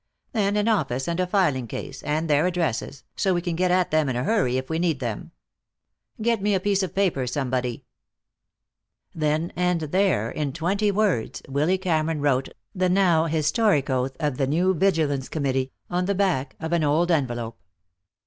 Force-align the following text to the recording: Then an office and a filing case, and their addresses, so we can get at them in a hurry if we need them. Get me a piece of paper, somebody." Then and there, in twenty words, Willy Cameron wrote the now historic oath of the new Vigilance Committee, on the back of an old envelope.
Then 0.31 0.57
an 0.57 0.67
office 0.67 1.07
and 1.07 1.19
a 1.19 1.27
filing 1.27 1.67
case, 1.67 2.01
and 2.01 2.27
their 2.27 2.47
addresses, 2.47 3.03
so 3.15 3.35
we 3.35 3.41
can 3.43 3.55
get 3.55 3.69
at 3.69 3.91
them 3.91 4.09
in 4.09 4.15
a 4.15 4.23
hurry 4.23 4.57
if 4.57 4.67
we 4.67 4.79
need 4.79 4.99
them. 4.99 5.29
Get 6.19 6.41
me 6.41 6.55
a 6.55 6.59
piece 6.59 6.81
of 6.81 6.95
paper, 6.95 7.27
somebody." 7.27 7.85
Then 9.13 9.53
and 9.55 9.79
there, 9.81 10.31
in 10.31 10.53
twenty 10.53 10.89
words, 10.89 11.43
Willy 11.47 11.77
Cameron 11.77 12.19
wrote 12.19 12.49
the 12.73 12.89
now 12.89 13.25
historic 13.27 13.91
oath 13.91 14.17
of 14.19 14.37
the 14.37 14.47
new 14.47 14.73
Vigilance 14.73 15.29
Committee, 15.29 15.71
on 15.87 16.05
the 16.05 16.15
back 16.15 16.55
of 16.59 16.73
an 16.73 16.83
old 16.83 17.11
envelope. 17.11 17.59